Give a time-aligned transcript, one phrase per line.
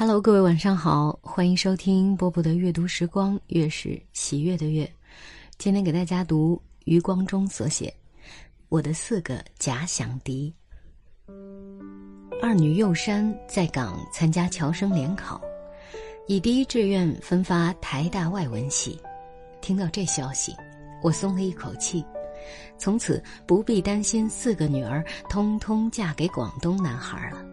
[0.00, 4.90] Hello，各位晚上好，欢迎收听波波的阅读时光，月是喜悦的月。
[5.58, 7.94] 今天给大家读余光中所写
[8.70, 10.50] 《我的四个假想敌》。
[12.40, 15.38] 二女幼山在港参加侨生联考，
[16.26, 18.98] 以第一志愿分发台大外文系。
[19.60, 20.56] 听到这消息，
[21.02, 22.02] 我松了一口气，
[22.78, 27.49] 从此不必担心四个女儿通通嫁给广东男孩了。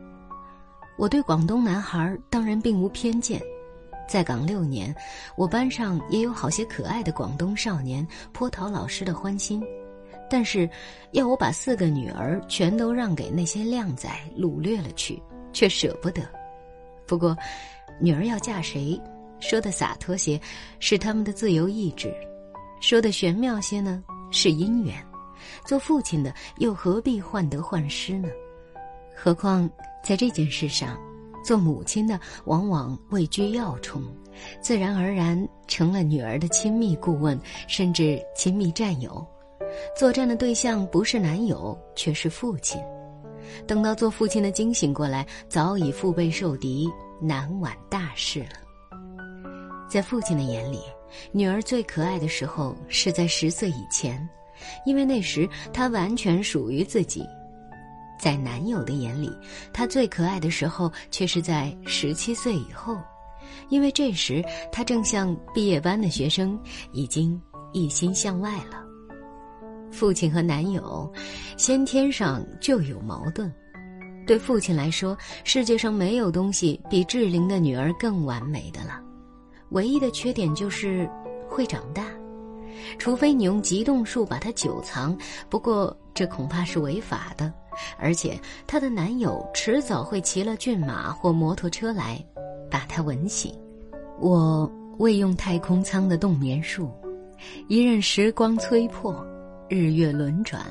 [0.97, 3.39] 我对广东男孩当然并无偏见，
[4.07, 4.93] 在港六年，
[5.35, 9.63] 我班上也有好些可爱的广东少年，颇讨老师的欢心。
[10.29, 10.67] 但是，
[11.11, 15.21] 要我把四个女儿全都让给那些靓仔掳掠了去，
[15.53, 16.21] 却舍不得。
[17.05, 17.37] 不过，
[17.99, 18.99] 女儿要嫁谁，
[19.39, 20.41] 说的洒脱些，
[20.79, 22.09] 是他们的自由意志；
[22.81, 24.95] 说的玄妙些呢，是姻缘。
[25.63, 28.27] 做父亲的又何必患得患失呢？
[29.19, 29.67] 何况
[30.03, 30.95] 在这件事上，
[31.43, 34.03] 做母亲的往往位居要冲，
[34.61, 37.37] 自然而然成了女儿的亲密顾问，
[37.67, 39.25] 甚至亲密战友。
[39.97, 42.79] 作战的对象不是男友，却是父亲。
[43.65, 46.87] 等到做父亲的惊醒过来，早已腹背受敌，
[47.19, 48.49] 难挽大事了。
[49.89, 50.79] 在父亲的眼里，
[51.31, 54.27] 女儿最可爱的时候是在十岁以前，
[54.85, 57.23] 因为那时她完全属于自己；
[58.19, 59.31] 在男友的眼里，
[59.71, 62.97] 她最可爱的时候却是在十七岁以后，
[63.69, 66.59] 因为这时她正像毕业班的学生，
[66.91, 67.39] 已经
[67.73, 68.83] 一心向外了。
[69.91, 71.11] 父亲和男友，
[71.57, 73.51] 先天上就有矛盾。
[74.25, 79.01] 对父亲来说，世界上没有东西比志玲的女儿更完美的了。
[79.69, 81.09] 唯一的缺点就是
[81.47, 82.03] 会长大，
[82.97, 85.17] 除非你用急冻术把它久藏。
[85.49, 87.51] 不过这恐怕是违法的。
[87.99, 92.23] 而且她的男友迟早会骑了骏马或摩托车来，
[92.71, 93.53] 把她吻醒。
[94.19, 96.91] 我未用太空舱的冻眠术，
[97.67, 99.25] 一任时光催破。
[99.69, 100.65] 日月轮转，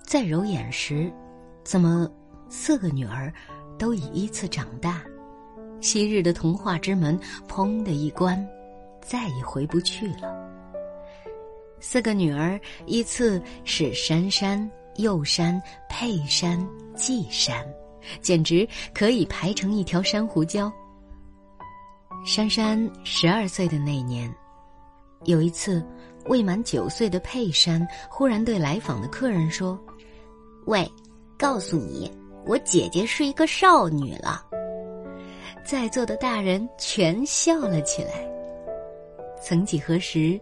[0.00, 1.12] 再揉眼时，
[1.64, 2.08] 怎么
[2.48, 3.32] 四个女儿
[3.76, 5.02] 都已依次长大？
[5.80, 7.18] 昔日的童话之门
[7.48, 8.46] 砰的一关，
[9.02, 10.47] 再也回不去了。
[11.80, 17.64] 四个女儿依次是珊珊、幼珊、佩珊、季珊，
[18.20, 20.72] 简直可以排成一条珊瑚礁。
[22.24, 24.32] 珊珊十二岁的那年，
[25.24, 25.84] 有一次。
[26.26, 29.78] 未满九岁的佩珊忽然对来访的客人说
[30.66, 30.86] ：“喂，
[31.38, 32.12] 告诉你，
[32.44, 34.44] 我姐姐是一个少女了。”
[35.64, 38.28] 在座的大人全笑了起来。
[39.48, 40.38] 曾几何时，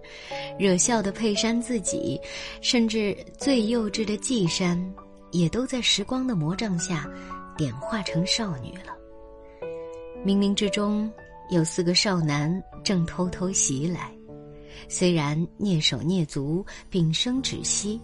[0.58, 2.20] 惹笑的佩珊自己，
[2.60, 4.76] 甚至最幼稚的季珊，
[5.30, 7.08] 也都在时光的魔杖下，
[7.56, 8.92] 点化成少女了。
[10.24, 11.08] 冥冥之中，
[11.50, 14.10] 有四个少男正偷偷袭来。
[14.88, 18.00] 虽然蹑手蹑足，屏声止息，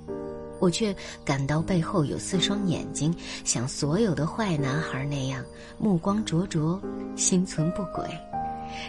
[0.60, 5.44] 我却感到背后有四双眼睛，像所有的坏男孩那样，
[5.80, 6.80] 目光灼灼，
[7.16, 8.06] 心存不轨，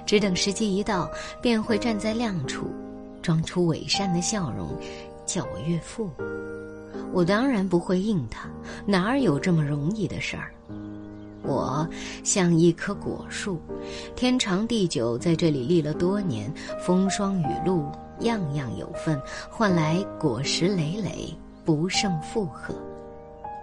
[0.05, 1.09] 只等时机一到，
[1.41, 2.67] 便会站在亮处，
[3.21, 4.69] 装出伪善的笑容，
[5.25, 6.09] 叫我岳父。
[7.11, 8.49] 我当然不会应他，
[8.85, 10.51] 哪儿有这么容易的事儿？
[11.43, 11.87] 我
[12.23, 13.59] 像一棵果树，
[14.15, 16.51] 天长地久在这里立了多年，
[16.85, 17.85] 风霜雨露
[18.21, 22.73] 样样有份，换来果实累累，不胜负荷。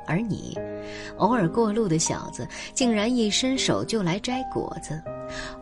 [0.07, 0.59] 而你，
[1.17, 5.01] 偶尔过路的小子，竟然一伸手就来摘果子，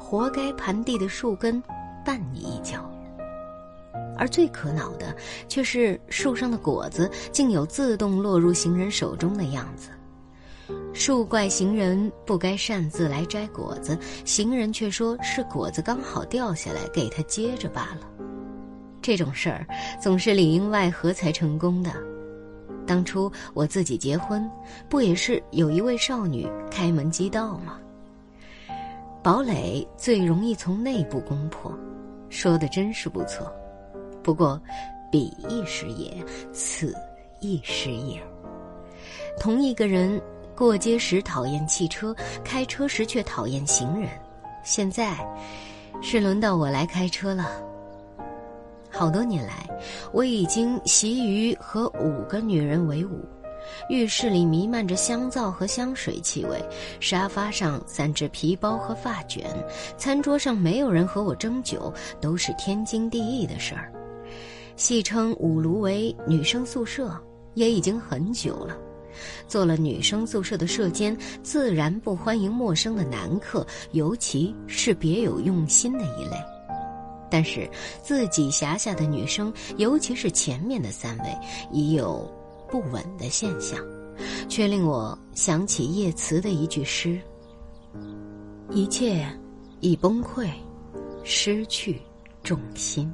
[0.09, 1.63] 活该盘地的树根
[2.03, 2.91] 绊你一脚。
[4.17, 5.15] 而最可恼的，
[5.49, 9.91] 却是树上的果子竟有自动落入行人手中的样子。
[10.95, 18.09] 树怪行人不该擅自来摘果子，行人却说是果子刚好掉下来，给他接着罢了。
[19.03, 19.67] 这种事儿
[20.01, 21.93] 总是里应外合才成功的。
[22.87, 24.51] 当初我自己结婚，
[24.89, 27.79] 不也是有一位少女开门击道吗？
[29.29, 31.71] 堡垒最容易从内部攻破，
[32.31, 33.47] 说的真是不错。
[34.23, 34.59] 不过，
[35.13, 36.11] 彼亦是也，
[36.51, 36.95] 此
[37.39, 38.19] 亦是也。
[39.39, 40.19] 同一个人。
[40.57, 44.09] 过街时讨厌汽车，开车时却讨厌行人。
[44.65, 45.15] 现在，
[46.01, 47.51] 是轮到我来开车了。
[48.91, 49.69] 好多年来，
[50.11, 53.29] 我已经习于和五个女人为伍。
[53.89, 56.63] 浴室里弥漫着香皂和香水气味，
[57.01, 59.47] 沙发上散着皮包和发卷，
[59.97, 63.93] 餐桌上没有人和我争酒，都是天经地义的事儿。
[64.77, 67.11] 戏称五炉为女生宿舍，
[67.55, 68.77] 也已经很久了。
[69.49, 76.37] 做了女生宿舍的舍监，自然不欢迎陌生的男客，尤其是别有用心的一类。
[77.29, 77.69] 但是
[78.01, 81.25] 自己辖下的女生，尤其是前面的三位，
[81.73, 82.31] 已有
[82.71, 83.79] 不稳的现象，
[84.49, 87.21] 却令我想起叶慈的一句诗
[88.71, 89.27] ：“一切
[89.81, 90.49] 已崩溃，
[91.25, 92.01] 失去
[92.43, 93.13] 重心。”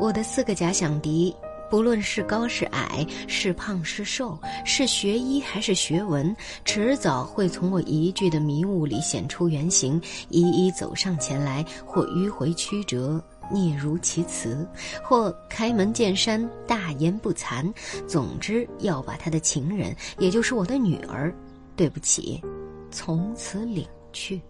[0.00, 1.34] 我的四个假想敌。
[1.70, 6.36] 不论是高是矮，是胖是瘦，是学医还是学文，
[6.66, 9.98] 迟早会从我一句的迷雾里显出原形，
[10.28, 13.18] 一一走上前来，或迂回曲折，
[13.50, 14.66] 嗫如其词，
[15.02, 17.72] 或开门见山，大言不惭。
[18.06, 21.34] 总之，要把他的情人，也就是我的女儿，
[21.76, 22.42] 对不起，
[22.90, 24.40] 从此领去。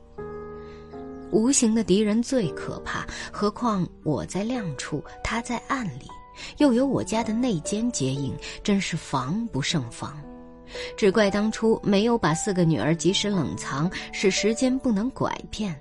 [1.30, 6.06] 无形的敌人最可怕，何况我在亮处，他在暗里。
[6.58, 10.20] 又有我家的内奸接应，真是防不胜防。
[10.96, 15.78] 只怪当初没有把四个女儿及时冷藏，使时间不能拐骗，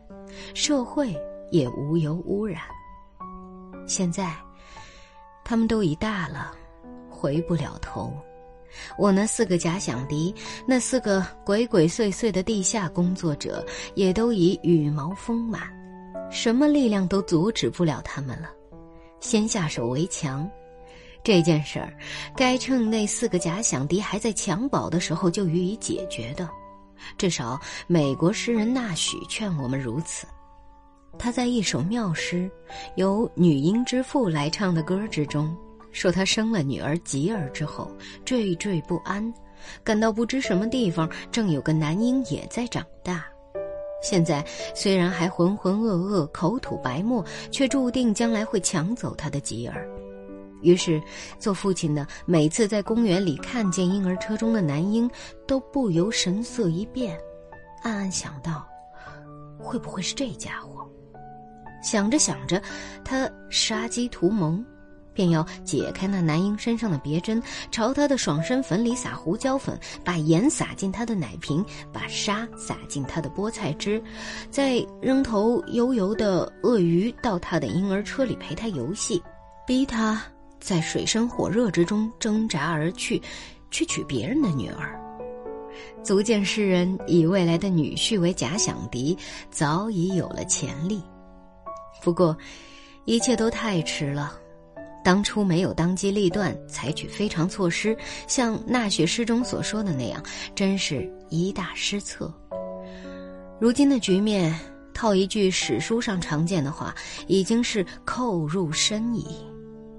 [0.53, 1.15] 社会
[1.51, 2.61] 也无由污染。
[3.91, 4.33] 现在，
[5.43, 6.55] 他们都已大了，
[7.09, 8.13] 回不了头。
[8.97, 10.33] 我那四个假想敌，
[10.65, 15.61] 那四个鬼鬼祟祟的地下工作者，也都已羽毛丰满，
[16.31, 18.49] 什么力量都阻止不了他们了。
[19.19, 20.49] 先下手为强，
[21.21, 21.93] 这件事儿，
[22.33, 26.49] 该趁那四个假想敌还在襁褓的时候就予以解决的。
[27.17, 30.25] 至少美国诗人纳许劝我们如此。
[31.21, 32.49] 他在一首妙诗，
[32.95, 35.55] 由女婴之父来唱的歌之中，
[35.91, 37.95] 说他生了女儿吉儿之后，
[38.25, 39.31] 惴惴不安，
[39.83, 43.23] 感到不知什么地方正有个男婴也在长大。
[44.01, 49.87] 现在虽然还浑浑噩噩、口吐白沫，却注定将来会抢走他的吉儿。
[50.63, 50.99] 于是，
[51.37, 55.07] 做父亲的每次在公园里看见婴儿车中的男婴，
[55.47, 57.15] 都不由神色一变，
[57.83, 58.67] 暗暗想到：
[59.59, 60.89] 会不会是这家伙？
[61.81, 62.61] 想着想着，
[63.03, 64.57] 他杀机图谋。
[65.13, 74.01] 便要解开那男婴身上的别针，朝他的爽身粉里撒胡椒粉，把盐撒进他的奶瓶，把沙撒进他的菠菜汁，
[74.49, 79.21] 再扔头油油的鳄鱼到他的婴儿车里陪他游戏，
[79.67, 80.23] 逼他
[80.61, 83.21] 在水深火热之中挣扎而去，
[83.69, 84.97] 去娶别人的女儿。
[86.01, 89.15] 足见诗人以未来的女婿为假想敌，
[89.49, 91.03] 早已有了潜力。
[92.01, 92.35] 不过，
[93.05, 94.37] 一切都太迟了。
[95.03, 102.31] 当初没有当机立断，采取非常措施，像纳雪诗中所说的那样，真是一大失策。
[103.59, 104.55] 如今的局面，
[104.93, 106.93] 套一句史书上常见的话，
[107.27, 109.25] 已经是扣入深矣。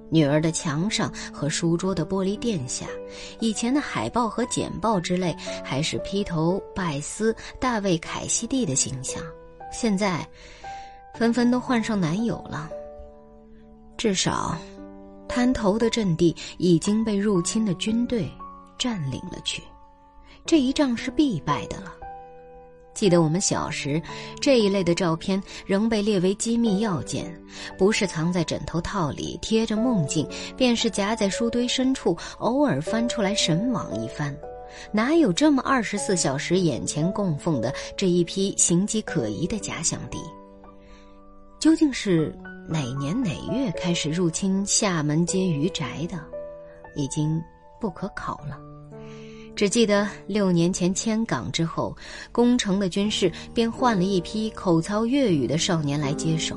[0.09, 2.87] 女儿的墙上和书桌的玻璃垫下，
[3.41, 5.35] 以前的海报和简报之类，
[5.65, 9.21] 还是披头拜斯、大卫凯西蒂的形象，
[9.73, 10.29] 现在，
[11.15, 12.69] 纷纷都换上男友了。
[13.97, 14.57] 至少。
[15.29, 18.31] 滩头的阵地已经被入侵的军队
[18.79, 19.63] 占领了去，
[20.45, 21.95] 这一仗是必败的了。
[22.93, 24.03] 记得我们小时，
[24.43, 27.35] 这一类的照片仍被列为机密要件，
[27.79, 34.37] 不是藏在枕头套里贴着梦境，便是夹在书堆深处，偶尔翻出来神往一番。
[34.93, 40.19] 哪有这么二十四小时眼前供奉的这一批形迹可疑的假想敌？
[41.63, 42.35] 究竟是？
[42.67, 46.19] 哪年哪月开始入侵厦门街余宅的，
[46.97, 47.41] 已经
[47.81, 48.59] 不可考了。
[49.55, 51.97] 只记得六年前迁港之后，
[52.33, 56.57] 攻城的军士便换了一批口操粤语的少年来接手。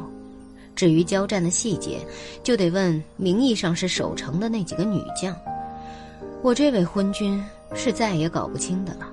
[0.75, 1.99] 至于交战的细节，
[2.41, 5.37] 就得问名义上是守城的那几个女将。
[6.41, 7.39] 我这位昏君
[7.75, 9.07] 是再也搞不清的了。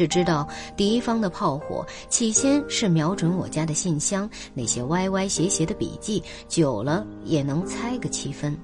[0.00, 8.54] 只知道敌方的炮火起先是瞄准我家的信箱，那些歪歪斜斜的笔记，久了也能猜个七分；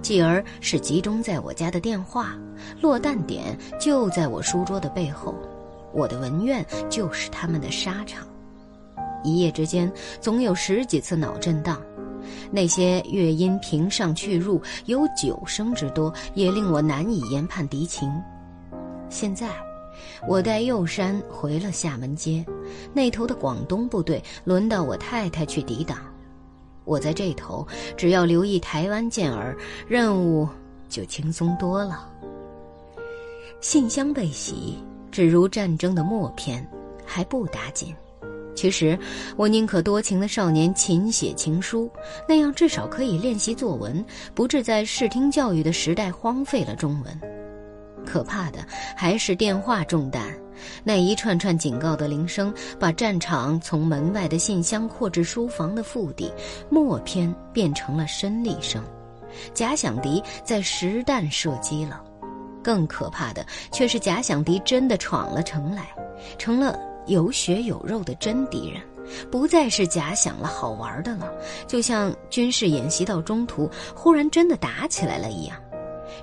[0.00, 2.38] 继而是集中在我家的电话，
[2.80, 5.34] 落弹点就在我书桌的背后，
[5.92, 8.24] 我的文院就是他们的沙场。
[9.24, 11.82] 一夜之间，总有十几次脑震荡，
[12.48, 18.08] 那些乐音频上去入有九声之多，也令我难以研判敌情。
[19.10, 19.65] 现在。
[20.26, 22.44] 我带右山回了厦门街，
[22.92, 25.98] 那头的广东部队轮到我太太去抵挡。
[26.84, 29.56] 我在这头，只要留意台湾健儿，
[29.88, 30.48] 任务
[30.88, 32.08] 就轻松多了。
[33.60, 34.78] 信箱被袭，
[35.10, 36.64] 只如战争的默片，
[37.04, 37.94] 还不打紧。
[38.54, 38.98] 其实，
[39.36, 41.90] 我宁可多情的少年勤写情书，
[42.28, 44.02] 那样至少可以练习作文，
[44.34, 47.20] 不致在视听教育的时代荒废了中文。
[48.06, 48.60] 可怕的
[48.96, 50.32] 还是电话中弹，
[50.84, 56.32] 那一串串警告的铃声，把战场从门外的信箱扩至书房的腹地，
[56.70, 58.82] 默片变成了声厉声。
[59.52, 62.02] 假想敌在实弹射击了，
[62.62, 65.88] 更可怕的却是假想敌真的闯了城来，
[66.38, 68.80] 成了有血有肉的真敌人，
[69.30, 71.30] 不再是假想了好玩的了，
[71.66, 75.60] 就像军事演习到中途忽然真的打起来了一样。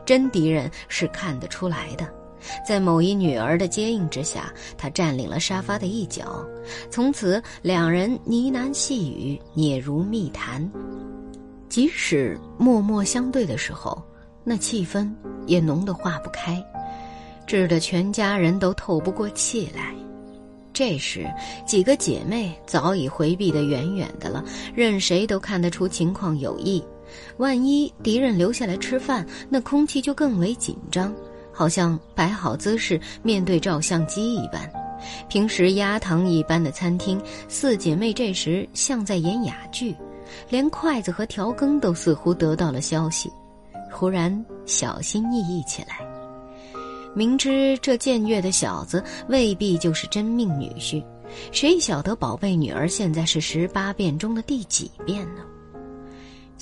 [0.06, 2.08] 真敌人是看得出来的，
[2.68, 6.46] 在某一女儿的接应之下，他占领了沙发的一角，
[6.90, 10.70] 从此两人呢喃细语，嗫如密谈。
[11.70, 14.02] 即使默默相对的时候，
[14.44, 15.12] 那气氛
[15.48, 16.64] 也浓得化不开，
[17.48, 19.94] 致得全家人都透不过气来。
[20.74, 21.26] 这时，
[21.66, 24.44] 几个姐妹早已回避得远远的了，
[24.76, 26.84] 任谁都看得出情况有异。
[27.38, 31.14] 万一敌人留下来吃饭，那空气就更为紧张，
[31.52, 34.72] 好像摆好姿势面对照相机一般。
[35.28, 39.96] 平时压堂一般的餐厅，四姐妹这时像在演哑剧。
[40.50, 43.30] 连筷子和调羹都似乎得到了消息，
[43.92, 46.00] 忽然小心翼翼起来。
[47.14, 51.04] 明知这僭越的小子未必就是真命女婿，
[51.52, 55.44] 谁晓得宝贝女儿现在是十八变中的第几变呢？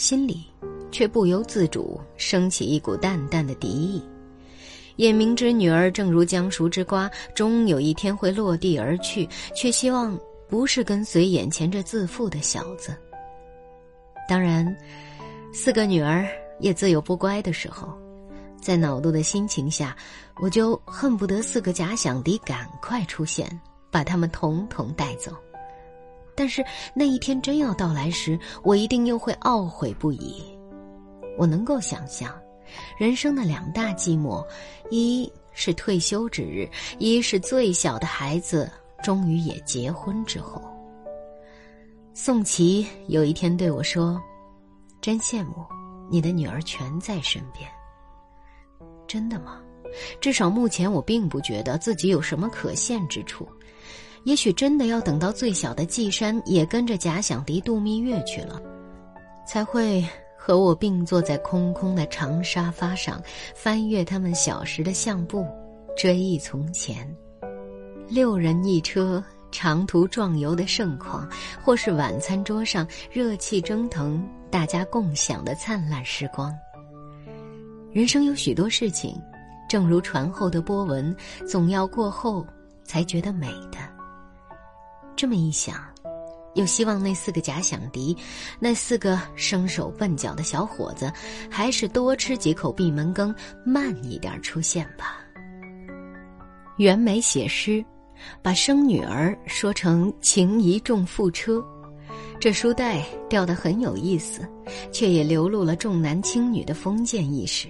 [0.01, 0.43] 心里
[0.91, 4.01] 却不由自主升起一股淡淡的敌意。
[4.96, 12.98] 也明知女儿正如将熟之瓜，终有一天会落地而去，却希望不是跟随眼前这自负的小子。
[14.27, 14.75] 当然，
[15.53, 16.27] 四个女儿
[16.60, 17.96] 也自有不乖的时候，
[18.60, 19.96] 在恼怒的心情下，
[20.41, 23.48] 我就恨不得四个假想敌赶快出现，
[23.91, 25.31] 把他们统统带走。
[26.41, 30.43] 但是那一天真要到来时，我一定又会懊悔不已。
[31.38, 32.36] 我能够想象，
[32.98, 34.43] 人生的两大寂寞，
[34.89, 36.67] 一是退休之日，
[36.98, 38.67] 一是最小的孩子
[39.03, 40.60] 终于也结婚之后。
[42.15, 44.19] 宋琦有一天对我说
[45.00, 45.63] ：“真羡慕，
[46.10, 47.69] 你的女儿全在身边。”
[49.07, 49.62] 真的吗？
[50.19, 53.48] 至少目前我并不觉得自己有什么可羡之处。
[54.24, 58.62] 也许真的要等到最小的季山也跟着假想敌度蜜月去了，
[59.48, 60.06] 才会
[60.38, 63.22] 和我并坐在空空的长沙发上，
[63.56, 65.46] 翻阅他们小时的相簿，
[65.98, 67.08] 追忆从前。
[68.08, 69.24] 六人一车。
[69.54, 71.30] 长途壮游的盛况，
[71.62, 76.58] 或是晚餐桌上热气蒸腾、大家共享的灿烂时光。
[77.92, 79.22] 人生有许多事情，
[79.68, 81.13] 正如船后的波纹，
[81.46, 82.48] 总要过后
[82.86, 83.80] 才觉得美的。
[85.15, 85.75] 这么一想，
[86.56, 88.18] 又希望那四个假想敌，
[88.60, 91.12] 那四个生手笨脚的小伙子，
[91.50, 93.34] 还是多吃几口闭门羹，
[93.65, 95.18] 慢一点出现吧。
[96.77, 97.84] 袁枚写诗。
[98.44, 101.60] 把生女儿说成情谊重覆车，
[102.39, 104.48] 这书带调得很有意思，
[104.91, 107.68] 却也流露了重男轻女的封建意识。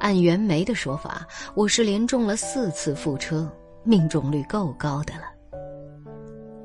[0.00, 3.46] 按袁枚的说法，我是连中了四次覆车，
[3.84, 5.35] 命中率够高的了。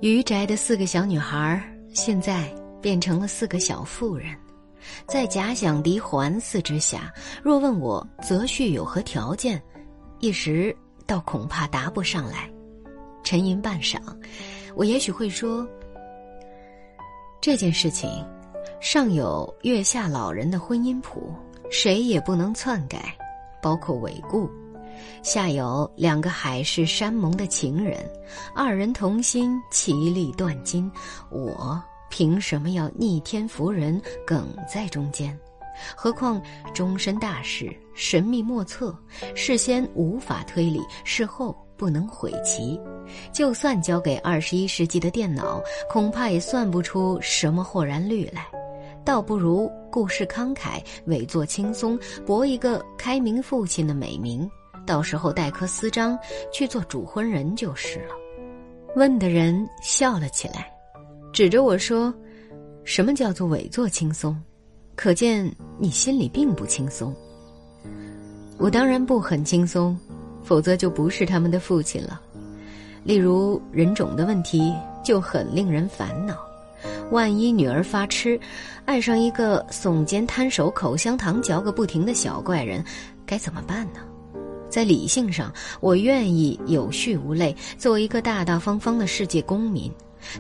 [0.02, 4.36] 余宅的四个小女孩现在变成了四个小妇人，
[5.06, 9.62] 在假想敌环伺之下，若问我择婿有何条件，
[10.20, 12.50] 一时倒恐怕答不上来。
[13.24, 14.00] 沉吟半晌，
[14.74, 15.68] 我也许会说：
[17.40, 18.10] 这件事情，
[18.80, 21.32] 上有月下老人的婚姻谱，
[21.70, 23.16] 谁也不能篡改，
[23.62, 24.50] 包括韦固；
[25.24, 27.98] 下有两个海誓山盟的情人，
[28.56, 30.92] 二人同心，其利断金，
[31.30, 35.38] 我凭什么要逆天服人，梗在中间？
[35.96, 36.42] 何况
[36.74, 38.96] 终身大事，神秘莫测，
[39.36, 41.56] 事先无法推理，事后。
[41.78, 42.80] 不能悔棋，
[43.34, 48.46] 就算交给二十一世纪的电脑，恐怕也算不出什么豁然率来。
[49.04, 54.48] 倒不如故事慷慨，委作轻松，博一个开明父亲的美名，
[54.86, 56.18] 到时候带颗私章
[56.52, 58.16] 去做主婚人就是了。
[58.96, 60.72] 问的人笑了起来，
[61.32, 62.14] 指着我说
[62.84, 64.36] ：“什么叫做委作轻松？
[64.96, 67.16] 可见你心里并不轻松。”
[68.58, 69.98] 我当然不很轻松。
[70.44, 72.20] 否则就不是他们的父亲了。
[73.04, 74.74] 例如人种的问题
[75.04, 76.36] 就很令人烦恼。
[77.12, 78.40] 万一女儿发痴，
[78.84, 82.84] 爱上一个耸肩摊手、口香糖嚼个不停的小怪人，
[83.24, 84.00] 该怎么办呢？
[84.72, 89.92] 在理性上，我愿意有序无类，做一个大大方方的世界公民；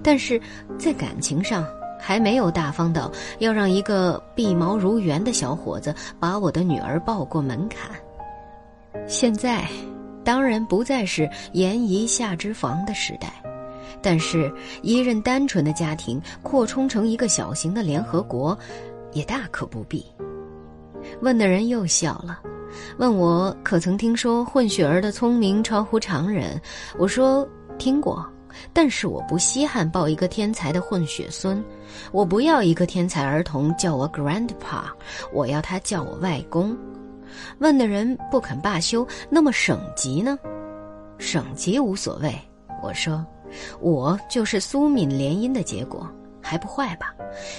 [0.01, 0.41] 但是
[0.79, 1.67] 在感情上，
[1.99, 7.91] 还没有大方到要让一个碧毛如圆的小伙子把我的女儿抱过门槛。
[9.05, 9.67] 现在，
[10.23, 13.33] 当然不再是严夷下之房的时代，
[14.01, 18.57] 但是一任单纯的家庭扩充成一个小型的联合国，
[19.11, 20.05] 也大可不必。
[21.21, 22.39] 问的人又笑了，
[22.97, 26.59] 问我可曾听说混血儿的聪明超乎常人？
[26.97, 27.47] 我说
[27.77, 28.25] 听过，
[28.73, 31.63] 但是我不稀罕抱一个天才的混血孙，
[32.11, 34.83] 我不要一个天才儿童叫我 grandpa，
[35.33, 36.75] 我要他叫我外公。
[37.59, 40.37] 问的人不肯罢休，那么省级呢？
[41.17, 42.33] 省级无所谓，
[42.83, 43.25] 我说，
[43.79, 46.09] 我就是苏敏联姻的结果。
[46.41, 47.13] 还不坏吧？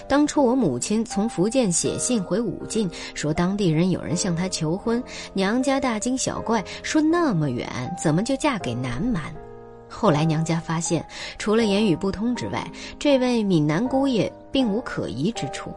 [0.08, 9.22] 当初我母亲从福建写信回武进，说当地人有人向她求婚，娘家大惊小怪，说那么远怎么就嫁给南蛮？
[9.88, 11.06] 后来娘家发现，
[11.38, 12.66] 除了言语不通之外，
[12.98, 15.70] 这位闽南姑爷并无可疑之处。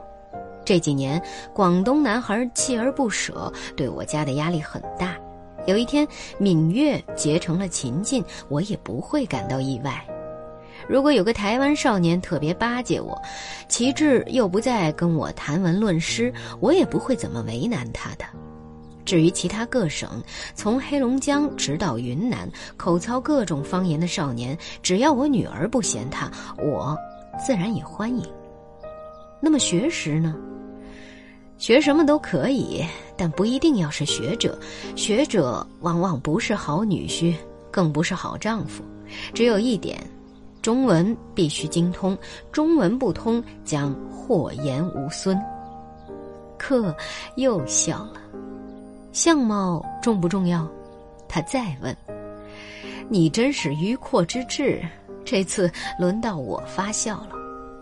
[0.63, 1.21] 这几年，
[1.53, 5.15] 广东男孩锲而不舍，对我家的压力很大。
[5.67, 6.07] 有一天，
[6.38, 10.05] 闽粤结成了秦晋，我也不会感到意外。
[10.88, 13.20] 如果有个台湾少年特别巴结我，
[13.68, 18.25] 旗帜又不再跟我谈文论诗，我也不会怎么为难他的。
[19.04, 20.10] 至于其他各省，
[20.56, 26.98] 从黑龙江直到云南，口操各种方言的少年，只要我女儿不嫌他，我
[27.44, 28.24] 自然也欢迎。
[29.39, 30.36] 那么学识呢？
[31.58, 32.84] 学什么都可以，
[33.15, 34.60] 但不一定要是学者。
[34.96, 37.34] 学者往往不是好女婿，
[37.72, 38.84] 更不是好丈夫。
[39.34, 40.00] 只有一点。
[40.65, 42.17] 中文必须精通，
[42.51, 45.39] 中文不通将祸延无孙。
[46.57, 46.91] 客
[47.36, 48.13] 又笑了，
[49.12, 50.67] 相貌重不重要？
[51.29, 51.95] 他再问。
[53.07, 54.84] 你真是迂阔之至，
[55.24, 57.34] 这次轮到我发笑了。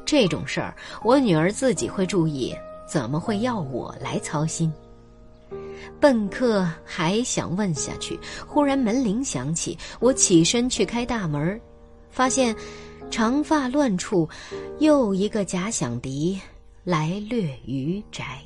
[0.04, 0.76] 这种事儿，
[1.06, 2.54] 我女儿自己会注意，
[2.86, 4.70] 怎么会要我来操心？
[6.02, 11.58] 笨客还想问下去，忽然门铃响起，我起身去开大门。
[12.14, 12.56] 发现，
[13.10, 14.30] 长发乱处，
[14.80, 16.40] 又一个假想敌
[16.84, 18.38] 来掠余宅。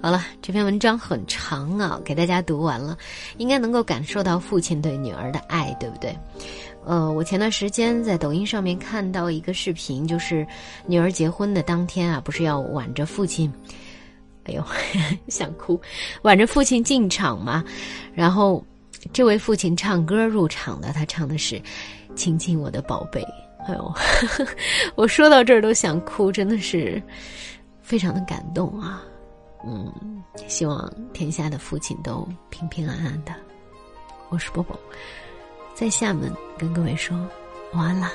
[0.00, 2.96] 好了，这篇文章很长啊，给大家读完了，
[3.36, 6.16] 应该能够感受到父亲对女儿的爱，对不对？
[6.86, 10.46] 呃，我前段时间在抖音上面看到一个视频，就是
[10.86, 13.52] 女儿结婚的当天啊，不是要挽着父亲，
[14.44, 14.64] 哎呦，
[15.28, 15.78] 想哭，
[16.22, 17.62] 挽着父亲进场嘛，
[18.14, 18.64] 然后。
[19.12, 21.56] 这位父亲唱歌入场的，他唱的是
[22.14, 23.20] 《亲亲我的宝贝》。
[23.66, 23.94] 哎呦，
[24.96, 27.02] 我说到这儿都想哭，真的是
[27.82, 29.02] 非常的感动啊！
[29.66, 29.92] 嗯，
[30.46, 33.34] 希望天下的父亲都平平安安的。
[34.30, 34.78] 我是波波，
[35.74, 37.16] 在厦门跟各位说
[37.72, 38.10] 晚安啦。